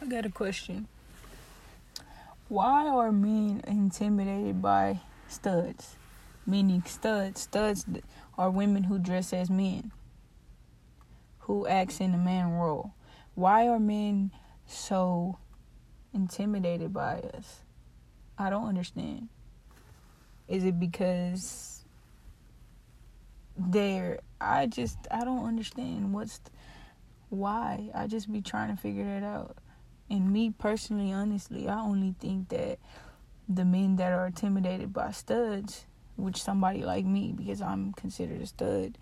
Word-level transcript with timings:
I 0.00 0.06
got 0.06 0.26
a 0.26 0.30
question. 0.30 0.88
Why 2.48 2.86
are 2.86 3.10
men 3.10 3.62
intimidated 3.66 4.60
by 4.60 5.00
studs? 5.26 5.96
Meaning 6.46 6.82
studs. 6.86 7.40
Studs 7.40 7.86
are 8.36 8.50
women 8.50 8.84
who 8.84 8.98
dress 8.98 9.32
as 9.32 9.48
men, 9.48 9.90
who 11.40 11.66
acts 11.66 11.98
in 12.00 12.14
a 12.14 12.18
man 12.18 12.50
role. 12.50 12.92
Why 13.34 13.68
are 13.68 13.80
men 13.80 14.30
so 14.66 15.38
intimidated 16.12 16.92
by 16.92 17.20
us? 17.34 17.62
I 18.38 18.50
don't 18.50 18.66
understand. 18.66 19.28
Is 20.46 20.64
it 20.64 20.78
because 20.78 21.84
they're 23.58 24.20
I 24.40 24.66
just 24.66 24.98
I 25.10 25.24
don't 25.24 25.46
understand 25.46 26.12
what's 26.12 26.40
why. 27.30 27.90
I 27.94 28.06
just 28.06 28.30
be 28.30 28.42
trying 28.42 28.74
to 28.74 28.80
figure 28.80 29.04
that 29.04 29.24
out. 29.26 29.56
And 30.08 30.32
me 30.32 30.50
personally, 30.50 31.12
honestly, 31.12 31.68
I 31.68 31.80
only 31.80 32.14
think 32.18 32.48
that 32.50 32.78
the 33.48 33.64
men 33.64 33.96
that 33.96 34.12
are 34.12 34.26
intimidated 34.26 34.92
by 34.92 35.10
studs, 35.10 35.86
which 36.16 36.42
somebody 36.42 36.82
like 36.84 37.04
me, 37.04 37.32
because 37.36 37.60
I'm 37.60 37.92
considered 37.92 38.40
a 38.40 38.46
stud, 38.46 38.98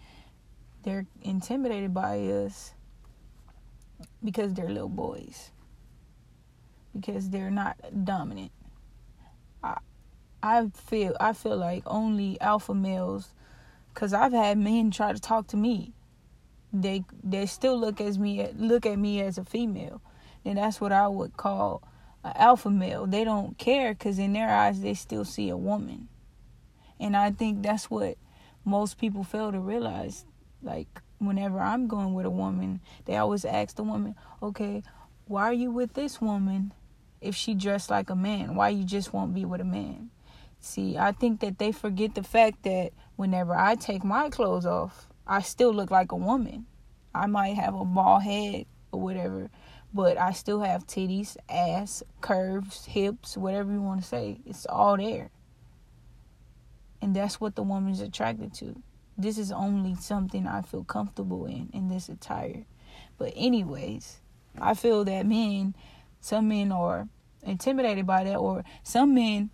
they're 0.82 1.06
intimidated 1.22 1.92
by 1.92 2.20
us 2.20 2.74
because 4.22 4.54
they're 4.54 4.68
little 4.68 4.88
boys. 4.88 5.50
Because 6.94 7.30
they're 7.30 7.50
not 7.50 7.77
dominant. 8.05 8.52
I 9.62 9.78
I 10.42 10.68
feel 10.68 11.16
I 11.18 11.32
feel 11.32 11.56
like 11.56 11.82
only 11.86 12.41
alpha 12.41 12.74
males 12.74 13.34
cuz 13.94 14.12
I've 14.12 14.32
had 14.32 14.58
men 14.58 14.91
try 14.91 15.12
to 15.12 15.20
talk 15.20 15.48
to 15.48 15.56
me. 15.56 15.92
They 16.72 17.05
they 17.22 17.46
still 17.46 17.78
look 17.78 18.00
as 18.00 18.18
me 18.18 18.46
look 18.52 18.86
at 18.86 18.98
me 18.98 19.20
as 19.20 19.38
a 19.38 19.44
female 19.44 20.00
then 20.45 20.57
that's 20.57 20.80
what 20.80 20.93
I 20.93 21.09
would 21.09 21.37
call 21.37 21.83
an 22.23 22.33
alpha 22.37 22.71
male. 22.71 23.06
They 23.06 23.25
don't 23.25 23.59
care 23.59 23.95
because 23.95 24.19
in 24.19 24.33
their 24.33 24.48
eyes 24.48 24.81
they 24.81 24.95
still 24.95 25.25
see 25.25 25.48
a 25.48 25.56
woman, 25.56 26.09
and 27.01 27.17
I 27.17 27.31
think 27.31 27.62
that's 27.62 27.91
what 27.91 28.17
most 28.64 28.98
people 28.98 29.25
fail 29.25 29.51
to 29.53 29.59
realize. 29.59 30.25
Like 30.62 31.03
whenever 31.19 31.61
I'm 31.61 31.86
going 31.86 32.14
with 32.14 32.27
a 32.27 32.31
woman, 32.31 32.81
they 33.05 33.17
always 33.17 33.45
ask 33.45 33.77
the 33.77 33.83
woman, 33.83 34.14
"Okay, 34.42 34.83
why 35.27 35.45
are 35.45 35.53
you 35.53 35.70
with 35.70 35.95
this 35.95 36.20
woman 36.20 36.73
if 37.20 37.34
she 37.34 37.55
dressed 37.55 37.91
like 37.91 38.11
a 38.11 38.17
man? 38.17 38.55
Why 38.55 38.69
you 38.69 38.84
just 38.84 39.12
won't 39.12 39.34
be 39.34 39.45
with 39.45 39.61
a 39.61 39.64
man?" 39.64 40.11
See, 40.61 40.97
I 40.97 41.12
think 41.12 41.41
that 41.41 41.58
they 41.58 41.73
forget 41.73 42.14
the 42.14 42.23
fact 42.23 42.62
that 42.62 42.92
whenever 43.17 43.55
I 43.55 43.75
take 43.75 44.03
my 44.03 44.31
clothes 44.31 44.64
off, 44.64 45.08
I 45.27 45.42
still 45.42 45.75
look 45.75 45.91
like 45.91 46.11
a 46.11 46.17
woman. 46.17 46.64
I 47.14 47.27
might 47.27 47.56
have 47.56 47.75
a 47.75 47.84
bald 47.84 48.23
head 48.23 48.64
or 48.91 49.01
whatever, 49.01 49.51
but 49.95 50.19
I 50.19 50.33
still 50.33 50.61
have 50.61 50.89
titties, 50.89 51.37
ass, 51.48 52.03
curves, 52.20 52.84
hips, 52.84 53.37
whatever 53.37 53.73
you 53.73 53.81
want 53.81 54.03
to 54.03 54.06
say. 54.06 54.41
It's 54.45 54.67
all 54.67 54.97
there. 54.97 55.31
And 57.01 57.14
that's 57.14 57.41
what 57.41 57.55
the 57.55 57.62
woman's 57.62 58.01
attracted 58.01 58.53
to. 58.55 58.83
This 59.17 59.39
is 59.39 59.53
only 59.53 59.95
something 59.95 60.48
I 60.48 60.62
feel 60.62 60.83
comfortable 60.83 61.47
in, 61.47 61.70
in 61.73 61.89
this 61.89 62.09
attire. 62.09 62.64
But, 63.19 63.33
anyways, 63.36 64.20
I 64.61 64.75
feel 64.75 65.05
that 65.05 65.27
men, 65.27 65.77
some 66.20 66.48
men 66.48 66.73
are 66.73 67.08
intimidated 67.45 68.05
by 68.05 68.25
that, 68.25 68.36
or 68.36 68.64
some 68.83 69.14
men, 69.14 69.51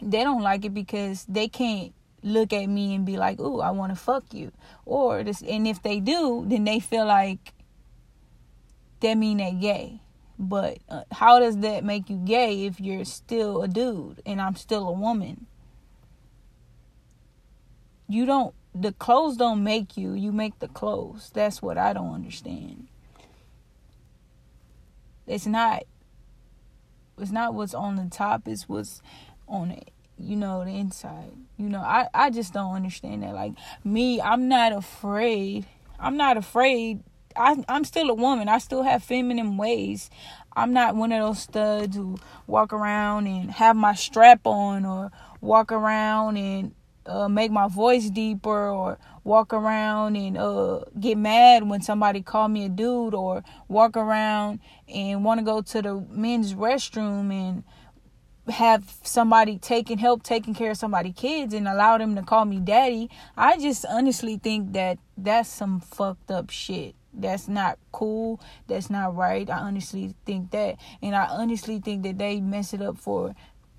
they 0.00 0.22
don't 0.22 0.42
like 0.42 0.64
it 0.64 0.74
because 0.74 1.24
they 1.28 1.48
can't 1.48 1.92
look 2.22 2.52
at 2.52 2.66
me 2.66 2.94
and 2.94 3.04
be 3.04 3.16
like, 3.16 3.40
"Ooh, 3.40 3.60
I 3.60 3.70
want 3.70 3.92
to 3.92 3.96
fuck 3.96 4.32
you," 4.32 4.52
or 4.86 5.22
this. 5.24 5.42
And 5.42 5.66
if 5.66 5.82
they 5.82 6.00
do, 6.00 6.44
then 6.46 6.64
they 6.64 6.80
feel 6.80 7.06
like 7.06 7.52
that 9.00 9.14
mean 9.14 9.38
they 9.38 9.52
gay. 9.52 10.00
But 10.38 10.78
uh, 10.88 11.04
how 11.12 11.38
does 11.38 11.58
that 11.58 11.84
make 11.84 12.08
you 12.08 12.16
gay 12.16 12.64
if 12.64 12.80
you're 12.80 13.04
still 13.04 13.62
a 13.62 13.68
dude 13.68 14.22
and 14.24 14.40
I'm 14.40 14.56
still 14.56 14.88
a 14.88 14.92
woman? 14.92 15.46
You 18.08 18.26
don't 18.26 18.54
the 18.74 18.92
clothes 18.92 19.36
don't 19.36 19.62
make 19.62 19.96
you, 19.96 20.14
you 20.14 20.32
make 20.32 20.58
the 20.60 20.68
clothes. 20.68 21.30
That's 21.34 21.60
what 21.60 21.76
I 21.76 21.92
don't 21.92 22.14
understand. 22.14 22.88
It's 25.26 25.46
not 25.46 25.84
it's 27.18 27.30
not 27.30 27.54
what's 27.54 27.74
on 27.74 27.96
the 27.96 28.08
top, 28.08 28.48
it's 28.48 28.68
what's 28.68 29.02
on 29.46 29.70
it 29.70 29.90
you 30.22 30.36
know 30.36 30.64
the 30.64 30.70
inside 30.70 31.32
you 31.56 31.68
know 31.68 31.80
i 31.80 32.06
i 32.12 32.30
just 32.30 32.52
don't 32.52 32.74
understand 32.74 33.22
that 33.22 33.34
like 33.34 33.52
me 33.84 34.20
i'm 34.20 34.48
not 34.48 34.72
afraid 34.72 35.64
i'm 35.98 36.16
not 36.16 36.36
afraid 36.36 37.02
I, 37.40 37.64
I'm 37.68 37.84
still 37.84 38.10
a 38.10 38.14
woman. 38.14 38.48
I 38.48 38.58
still 38.58 38.82
have 38.82 39.02
feminine 39.02 39.56
ways. 39.56 40.10
I'm 40.54 40.72
not 40.72 40.94
one 40.94 41.12
of 41.12 41.20
those 41.20 41.40
studs 41.40 41.96
who 41.96 42.18
walk 42.46 42.72
around 42.72 43.26
and 43.26 43.50
have 43.50 43.76
my 43.76 43.94
strap 43.94 44.40
on 44.44 44.84
or 44.84 45.10
walk 45.40 45.72
around 45.72 46.36
and 46.36 46.74
uh, 47.06 47.28
make 47.28 47.50
my 47.50 47.66
voice 47.66 48.10
deeper 48.10 48.68
or 48.68 48.98
walk 49.24 49.52
around 49.52 50.16
and 50.16 50.36
uh, 50.36 50.80
get 50.98 51.16
mad 51.16 51.68
when 51.68 51.80
somebody 51.80 52.20
call 52.20 52.48
me 52.48 52.66
a 52.66 52.68
dude 52.68 53.14
or 53.14 53.42
walk 53.68 53.96
around 53.96 54.60
and 54.88 55.24
want 55.24 55.38
to 55.38 55.44
go 55.44 55.62
to 55.62 55.82
the 55.82 55.94
men's 56.10 56.54
restroom 56.54 57.32
and 57.32 57.64
have 58.48 58.96
somebody 59.02 59.58
taking 59.58 59.98
help 59.98 60.22
taking 60.22 60.54
care 60.54 60.70
of 60.70 60.76
somebody 60.76 61.12
kids 61.12 61.52
and 61.54 61.68
allow 61.68 61.98
them 61.98 62.16
to 62.16 62.22
call 62.22 62.44
me 62.44 62.58
daddy 62.58 63.08
i 63.36 63.56
just 63.58 63.84
honestly 63.88 64.38
think 64.38 64.72
that 64.72 64.98
that's 65.22 65.48
some 65.48 65.80
fucked 65.80 66.30
up 66.30 66.50
shit. 66.50 66.94
That's 67.12 67.48
not 67.48 67.78
cool. 67.92 68.40
That's 68.68 68.88
not 68.88 69.16
right. 69.16 69.48
I 69.50 69.58
honestly 69.58 70.14
think 70.24 70.50
that. 70.52 70.76
And 71.02 71.14
i 71.14 71.26
honestly 71.26 71.78
think 71.80 72.02
that 72.04 72.18
they 72.18 72.40
mess 72.40 72.72
it 72.72 72.80
up 72.80 72.98
for 72.98 73.34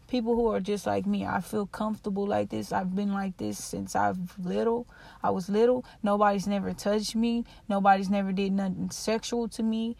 people 0.08 0.36
who 0.36 0.48
are 0.48 0.60
just 0.60 0.86
like 0.86 1.06
me. 1.06 1.26
I 1.26 1.40
feel 1.40 1.66
comfortable 1.66 2.28
like 2.28 2.50
this. 2.50 2.72
I've 2.72 2.96
been 2.96 3.14
like 3.14 3.38
this 3.38 3.58
since 3.58 3.96
i've 3.96 4.38
little. 4.38 4.88
I 5.24 5.30
was 5.30 5.50
little. 5.50 5.86
Nobody's 6.04 6.48
never 6.48 6.74
touched 6.74 7.16
me. 7.16 7.46
Nobody's 7.70 8.10
never 8.10 8.32
did 8.32 8.52
nothing 8.52 8.92
sexual 8.92 9.48
to 9.50 9.64
me. 9.64 9.96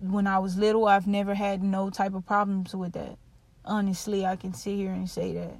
When 0.00 0.26
i 0.26 0.40
was 0.40 0.56
little 0.56 0.88
i've 0.88 1.06
never 1.06 1.34
had 1.34 1.62
no 1.62 1.88
type 1.88 2.14
of 2.14 2.26
problems 2.26 2.74
with 2.74 2.92
that 2.94 3.18
honestly 3.64 4.24
i 4.26 4.36
can 4.36 4.52
sit 4.52 4.74
here 4.76 4.92
and 4.92 5.08
say 5.08 5.32
that 5.32 5.56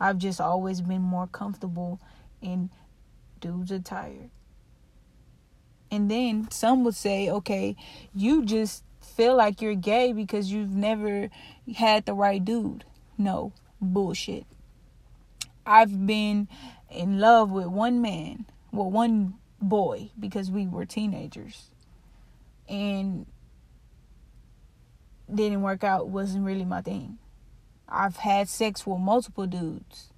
i've 0.00 0.18
just 0.18 0.40
always 0.40 0.80
been 0.80 1.02
more 1.02 1.26
comfortable 1.26 2.00
in 2.40 2.70
dudes 3.40 3.70
attire 3.70 4.30
and 5.92 6.10
then 6.10 6.50
some 6.50 6.84
would 6.84 6.94
say, 6.94 7.28
okay, 7.28 7.76
you 8.14 8.46
just 8.46 8.82
feel 9.02 9.36
like 9.36 9.60
you're 9.60 9.74
gay 9.74 10.14
because 10.14 10.50
you've 10.50 10.74
never 10.74 11.28
had 11.76 12.06
the 12.06 12.14
right 12.14 12.42
dude. 12.42 12.84
No, 13.18 13.52
bullshit. 13.78 14.46
I've 15.66 16.06
been 16.06 16.48
in 16.90 17.20
love 17.20 17.50
with 17.50 17.66
one 17.66 18.00
man, 18.00 18.46
well, 18.72 18.90
one 18.90 19.34
boy, 19.60 20.08
because 20.18 20.50
we 20.50 20.66
were 20.66 20.86
teenagers. 20.86 21.66
And 22.70 23.26
didn't 25.32 25.62
work 25.62 25.84
out, 25.84 26.08
wasn't 26.08 26.44
really 26.44 26.64
my 26.64 26.82
thing. 26.82 27.18
I've 27.88 28.16
had 28.16 28.48
sex 28.48 28.86
with 28.86 28.98
multiple 28.98 29.46
dudes. 29.46 30.08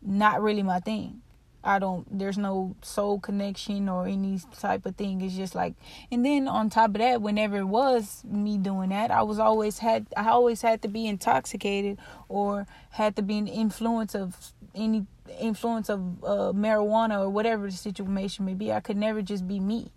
Not 0.00 0.42
really 0.42 0.62
my 0.62 0.80
thing. 0.80 1.22
I 1.64 1.78
don't 1.78 2.06
there's 2.18 2.36
no 2.36 2.76
soul 2.82 3.18
connection 3.18 3.88
or 3.88 4.06
any 4.06 4.38
type 4.58 4.84
of 4.84 4.96
thing. 4.96 5.22
It's 5.22 5.34
just 5.34 5.54
like 5.54 5.74
and 6.12 6.24
then 6.24 6.46
on 6.46 6.68
top 6.68 6.90
of 6.90 6.98
that, 6.98 7.22
whenever 7.22 7.56
it 7.58 7.64
was 7.64 8.22
me 8.24 8.58
doing 8.58 8.90
that, 8.90 9.10
I 9.10 9.22
was 9.22 9.38
always 9.38 9.78
had 9.78 10.06
I 10.16 10.28
always 10.28 10.60
had 10.60 10.82
to 10.82 10.88
be 10.88 11.06
intoxicated 11.06 11.98
or 12.28 12.66
had 12.90 13.16
to 13.16 13.22
be 13.22 13.38
an 13.38 13.48
influence 13.48 14.14
of 14.14 14.52
any 14.74 15.06
influence 15.40 15.88
of 15.88 16.00
uh, 16.22 16.52
marijuana 16.52 17.20
or 17.20 17.30
whatever 17.30 17.66
the 17.66 17.76
situation 17.76 18.44
may 18.44 18.54
be. 18.54 18.70
I 18.70 18.80
could 18.80 18.98
never 18.98 19.22
just 19.22 19.48
be 19.48 19.58
me. 19.58 19.90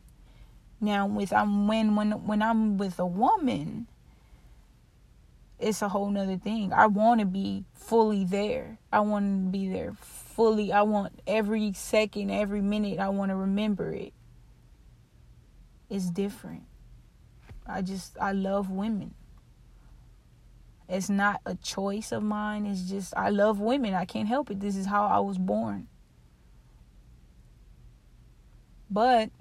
Now 0.80 1.06
with 1.06 1.34
I'm 1.34 1.68
when 1.68 1.96
when 1.96 2.12
when 2.26 2.42
I'm 2.42 2.78
with 2.78 2.98
a 2.98 3.06
woman, 3.06 3.88
it's 5.60 5.82
a 5.82 5.90
whole 5.90 6.10
nother 6.10 6.38
thing. 6.38 6.72
I 6.72 6.88
want 6.88 7.20
to 7.20 7.26
be 7.26 7.66
fully 7.74 8.24
there. 8.26 8.78
I 8.92 9.00
want 9.00 9.46
to 9.46 9.50
be 9.52 9.70
there 9.70 9.94
fully. 9.94 10.72
I 10.72 10.84
want 10.84 11.20
every 11.26 11.74
second, 11.74 12.30
every 12.30 12.62
minute, 12.62 13.00
I 13.00 13.10
want 13.10 13.30
to 13.30 13.36
remember 13.36 13.92
it. 13.92 14.14
It's 15.90 16.10
different. 16.10 16.64
I 17.66 17.82
just, 17.82 18.18
I 18.20 18.34
love 18.34 18.70
women. 18.70 19.14
It's 20.88 21.10
not 21.10 21.42
a 21.46 21.56
choice 21.56 22.12
of 22.12 22.24
mine. 22.24 22.66
It's 22.66 22.84
just, 22.84 23.14
I 23.18 23.30
love 23.30 23.60
women. 23.60 23.94
I 23.94 24.06
can't 24.06 24.28
help 24.28 24.52
it. 24.52 24.60
This 24.60 24.76
is 24.76 24.86
how 24.86 25.08
I 25.08 25.20
was 25.20 25.38
born. 25.38 25.88
But 28.90 29.32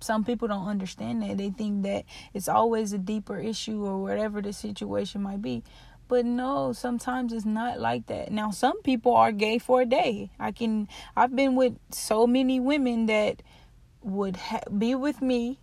some 0.00 0.24
people 0.24 0.48
don't 0.48 0.66
understand 0.66 1.22
that. 1.22 1.36
They 1.36 1.50
think 1.50 1.84
that 1.84 2.04
it's 2.34 2.48
always 2.48 2.92
a 2.92 2.98
deeper 2.98 3.38
issue 3.38 3.84
or 3.84 4.02
whatever 4.02 4.40
the 4.40 4.52
situation 4.52 5.22
might 5.22 5.42
be. 5.42 5.62
But 6.08 6.24
no, 6.24 6.72
sometimes 6.72 7.32
it's 7.32 7.44
not 7.44 7.78
like 7.78 8.06
that. 8.06 8.32
Now, 8.32 8.50
some 8.50 8.82
people 8.82 9.14
are 9.14 9.30
gay 9.30 9.58
for 9.58 9.82
a 9.82 9.86
day. 9.86 10.30
I 10.40 10.50
can, 10.50 10.88
I've 11.14 11.36
been 11.36 11.54
with 11.54 11.74
so 11.92 12.26
many 12.26 12.58
women 12.58 13.06
that 13.06 13.42
would 14.02 14.36
ha- 14.36 14.68
be 14.76 14.94
with 14.94 15.22
me 15.22 15.58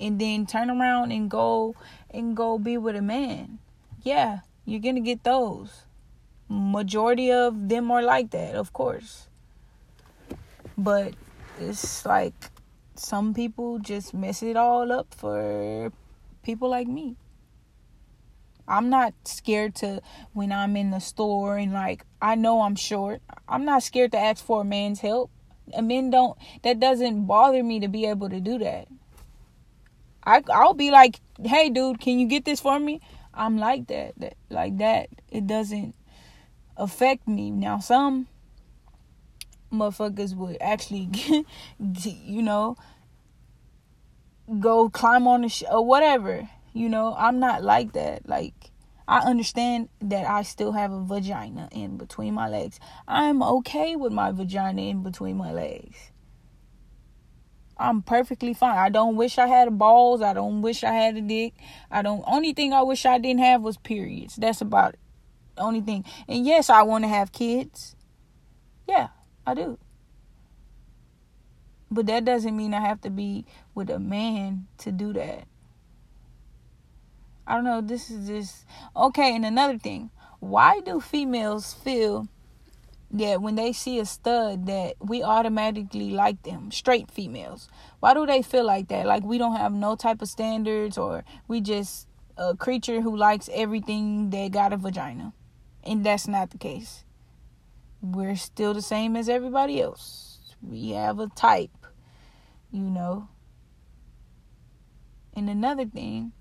and 0.00 0.20
then 0.20 0.46
turn 0.46 0.68
around 0.68 1.12
and 1.12 1.30
go 1.30 1.76
and 2.10 2.36
go 2.36 2.58
be 2.58 2.76
with 2.76 2.96
a 2.96 3.02
man. 3.02 3.58
Yeah, 4.02 4.40
you're 4.64 4.80
going 4.80 4.96
to 4.96 5.00
get 5.00 5.22
those. 5.22 5.82
Majority 6.48 7.30
of 7.30 7.68
them 7.68 7.90
are 7.90 8.02
like 8.02 8.30
that, 8.30 8.56
of 8.56 8.72
course. 8.72 9.28
But 10.76 11.14
it's 11.60 12.04
like 12.04 12.34
some 12.96 13.34
people 13.34 13.78
just 13.78 14.14
mess 14.14 14.42
it 14.42 14.56
all 14.56 14.92
up 14.92 15.14
for 15.14 15.92
people 16.42 16.68
like 16.68 16.86
me. 16.86 17.16
I'm 18.66 18.88
not 18.88 19.12
scared 19.24 19.74
to 19.76 20.00
when 20.32 20.50
I'm 20.50 20.76
in 20.76 20.90
the 20.90 21.00
store 21.00 21.58
and 21.58 21.72
like 21.72 22.04
I 22.22 22.34
know 22.34 22.62
I'm 22.62 22.76
short. 22.76 23.20
I'm 23.48 23.64
not 23.64 23.82
scared 23.82 24.12
to 24.12 24.18
ask 24.18 24.44
for 24.44 24.62
a 24.62 24.64
man's 24.64 25.00
help. 25.00 25.30
Men 25.80 26.10
don't 26.10 26.38
that 26.62 26.80
doesn't 26.80 27.26
bother 27.26 27.62
me 27.62 27.80
to 27.80 27.88
be 27.88 28.06
able 28.06 28.30
to 28.30 28.40
do 28.40 28.58
that. 28.58 28.88
I 30.24 30.42
I'll 30.50 30.74
be 30.74 30.90
like, 30.90 31.20
"Hey 31.42 31.68
dude, 31.68 32.00
can 32.00 32.18
you 32.18 32.26
get 32.26 32.44
this 32.44 32.60
for 32.60 32.78
me?" 32.78 33.00
I'm 33.34 33.58
like 33.58 33.88
that. 33.88 34.14
That 34.18 34.36
like 34.48 34.78
that. 34.78 35.08
It 35.30 35.46
doesn't 35.46 35.94
affect 36.76 37.28
me. 37.28 37.50
Now 37.50 37.80
some 37.80 38.28
motherfuckers 39.74 40.34
would 40.34 40.56
actually 40.60 41.08
you 42.04 42.42
know 42.42 42.76
go 44.60 44.88
climb 44.88 45.26
on 45.26 45.42
the 45.42 45.48
sh- 45.48 45.64
or 45.70 45.84
whatever 45.84 46.48
you 46.74 46.88
know, 46.88 47.14
I'm 47.16 47.38
not 47.38 47.62
like 47.62 47.92
that. 47.92 48.28
Like, 48.28 48.72
I 49.06 49.20
understand 49.20 49.88
that 50.02 50.26
I 50.26 50.42
still 50.42 50.72
have 50.72 50.92
a 50.92 51.02
vagina 51.02 51.68
in 51.72 51.96
between 51.96 52.34
my 52.34 52.48
legs. 52.48 52.80
I'm 53.06 53.42
okay 53.42 53.96
with 53.96 54.12
my 54.12 54.32
vagina 54.32 54.82
in 54.82 55.02
between 55.02 55.36
my 55.36 55.52
legs. 55.52 56.10
I'm 57.76 58.02
perfectly 58.02 58.54
fine. 58.54 58.76
I 58.76 58.88
don't 58.88 59.16
wish 59.16 59.38
I 59.38 59.46
had 59.46 59.78
balls. 59.78 60.20
I 60.20 60.32
don't 60.32 60.62
wish 60.62 60.84
I 60.84 60.92
had 60.92 61.16
a 61.16 61.20
dick. 61.20 61.54
I 61.90 62.02
don't. 62.02 62.24
Only 62.26 62.52
thing 62.52 62.72
I 62.72 62.82
wish 62.82 63.06
I 63.06 63.18
didn't 63.18 63.40
have 63.40 63.62
was 63.62 63.76
periods. 63.76 64.36
That's 64.36 64.60
about 64.60 64.94
it. 64.94 65.00
Only 65.58 65.80
thing. 65.80 66.04
And 66.28 66.44
yes, 66.44 66.70
I 66.70 66.82
want 66.82 67.04
to 67.04 67.08
have 67.08 67.32
kids. 67.32 67.96
Yeah, 68.88 69.08
I 69.46 69.54
do. 69.54 69.78
But 71.90 72.06
that 72.06 72.24
doesn't 72.24 72.56
mean 72.56 72.74
I 72.74 72.80
have 72.80 73.00
to 73.02 73.10
be 73.10 73.44
with 73.74 73.90
a 73.90 73.98
man 73.98 74.66
to 74.78 74.90
do 74.90 75.12
that. 75.12 75.46
I 77.46 77.54
don't 77.54 77.64
know. 77.64 77.80
This 77.80 78.10
is 78.10 78.26
just 78.26 78.64
okay. 78.96 79.34
And 79.34 79.44
another 79.44 79.78
thing, 79.78 80.10
why 80.40 80.80
do 80.80 81.00
females 81.00 81.74
feel 81.74 82.26
that 83.10 83.40
when 83.40 83.54
they 83.54 83.72
see 83.72 83.98
a 84.00 84.06
stud 84.06 84.66
that 84.66 84.94
we 84.98 85.22
automatically 85.22 86.10
like 86.10 86.42
them? 86.42 86.72
Straight 86.72 87.10
females. 87.10 87.68
Why 88.00 88.14
do 88.14 88.26
they 88.26 88.42
feel 88.42 88.64
like 88.64 88.88
that? 88.88 89.06
Like 89.06 89.22
we 89.22 89.38
don't 89.38 89.56
have 89.56 89.72
no 89.72 89.94
type 89.94 90.22
of 90.22 90.28
standards, 90.28 90.98
or 90.98 91.22
we 91.46 91.60
just 91.60 92.08
a 92.36 92.56
creature 92.56 93.02
who 93.02 93.16
likes 93.16 93.48
everything 93.52 94.30
that 94.30 94.50
got 94.50 94.72
a 94.72 94.76
vagina, 94.76 95.32
and 95.84 96.04
that's 96.04 96.26
not 96.26 96.50
the 96.50 96.58
case. 96.58 97.03
We're 98.04 98.36
still 98.36 98.74
the 98.74 98.82
same 98.82 99.16
as 99.16 99.30
everybody 99.30 99.80
else. 99.80 100.54
We 100.60 100.90
have 100.90 101.18
a 101.20 101.28
type, 101.28 101.86
you 102.70 102.82
know. 102.82 103.28
And 105.34 105.48
another 105.48 105.86
thing 105.86 106.32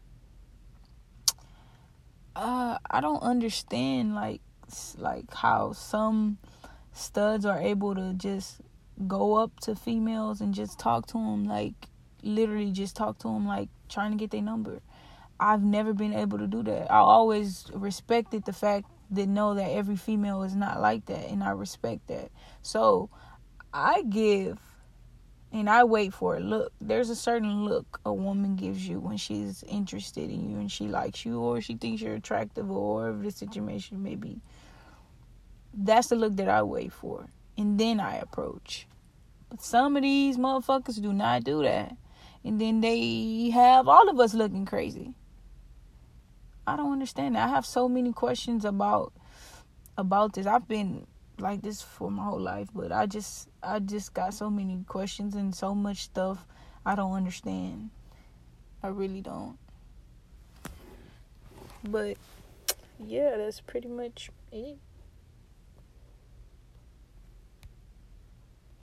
uh 2.35 2.77
I 2.89 3.01
don't 3.01 3.21
understand 3.21 4.15
like 4.15 4.41
like 4.97 5.33
how 5.33 5.73
some 5.73 6.37
studs 6.91 7.45
are 7.45 7.59
able 7.59 7.95
to 7.95 8.13
just 8.13 8.61
go 9.07 9.35
up 9.35 9.59
to 9.61 9.75
females 9.75 10.41
and 10.41 10.53
just 10.53 10.79
talk 10.79 11.07
to 11.07 11.13
them 11.13 11.45
like 11.45 11.87
literally 12.21 12.71
just 12.71 12.95
talk 12.95 13.17
to 13.19 13.27
them 13.27 13.47
like 13.47 13.69
trying 13.89 14.11
to 14.11 14.17
get 14.17 14.31
their 14.31 14.41
number. 14.41 14.81
I've 15.39 15.63
never 15.63 15.93
been 15.93 16.13
able 16.13 16.37
to 16.37 16.47
do 16.47 16.63
that. 16.63 16.91
I 16.91 16.97
always 16.97 17.65
respected 17.73 18.45
the 18.45 18.53
fact 18.53 18.85
that 19.15 19.27
know 19.27 19.53
that 19.55 19.71
every 19.71 19.95
female 19.95 20.43
is 20.43 20.55
not 20.55 20.81
like 20.81 21.05
that 21.05 21.29
and 21.29 21.43
I 21.43 21.51
respect 21.51 22.07
that. 22.07 22.31
So 22.61 23.09
I 23.73 24.03
give 24.03 24.59
and 25.51 25.69
I 25.69 25.83
wait 25.83 26.13
for 26.13 26.37
a 26.37 26.39
look. 26.39 26.73
There's 26.81 27.09
a 27.09 27.15
certain 27.15 27.65
look 27.65 27.99
a 28.05 28.13
woman 28.13 28.55
gives 28.55 28.87
you 28.87 28.99
when 28.99 29.17
she's 29.17 29.63
interested 29.63 30.29
in 30.29 30.49
you 30.49 30.57
and 30.57 30.71
she 30.71 30.87
likes 30.87 31.25
you 31.25 31.39
or 31.39 31.61
she 31.61 31.75
thinks 31.75 32.01
you're 32.01 32.15
attractive 32.15 32.69
or 32.69 32.95
whatever 32.95 33.23
the 33.23 33.31
situation 33.31 34.01
may 34.01 34.15
be. 34.15 34.41
That's 35.73 36.07
the 36.07 36.15
look 36.15 36.35
that 36.37 36.49
I 36.49 36.63
wait 36.63 36.91
for. 36.91 37.27
And 37.57 37.79
then 37.79 37.99
I 37.99 38.17
approach. 38.17 38.87
But 39.49 39.61
some 39.61 39.95
of 39.95 40.01
these 40.01 40.37
motherfuckers 40.37 41.01
do 41.01 41.13
not 41.13 41.43
do 41.43 41.61
that. 41.61 41.95
And 42.43 42.59
then 42.59 42.81
they 42.81 43.51
have 43.53 43.87
all 43.87 44.09
of 44.09 44.19
us 44.19 44.33
looking 44.33 44.65
crazy. 44.65 45.13
I 46.65 46.75
don't 46.75 46.91
understand. 46.91 47.37
I 47.37 47.47
have 47.47 47.65
so 47.65 47.89
many 47.89 48.13
questions 48.13 48.65
about 48.65 49.13
about 49.97 50.33
this. 50.33 50.45
I've 50.45 50.67
been 50.67 51.05
like 51.39 51.61
this 51.61 51.81
for 51.81 52.09
my 52.09 52.23
whole 52.23 52.39
life, 52.39 52.69
but 52.73 52.91
I 52.91 53.05
just 53.05 53.49
I 53.61 53.79
just 53.79 54.13
got 54.13 54.33
so 54.33 54.49
many 54.49 54.83
questions 54.87 55.35
and 55.35 55.53
so 55.53 55.75
much 55.75 56.03
stuff 56.03 56.47
I 56.85 56.95
don't 56.95 57.13
understand. 57.13 57.89
I 58.81 58.87
really 58.87 59.21
don't. 59.21 59.57
But 61.83 62.17
yeah, 63.05 63.37
that's 63.37 63.59
pretty 63.61 63.87
much 63.89 64.29
it. 64.51 64.77